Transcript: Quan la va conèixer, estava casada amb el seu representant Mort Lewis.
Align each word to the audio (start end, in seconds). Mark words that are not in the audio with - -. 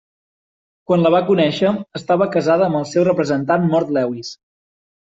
Quan 0.91 1.05
la 1.05 1.11
va 1.15 1.19
conèixer, 1.27 1.75
estava 2.01 2.29
casada 2.37 2.67
amb 2.71 2.81
el 2.81 2.89
seu 2.95 3.07
representant 3.11 3.71
Mort 3.77 3.95
Lewis. 4.01 4.37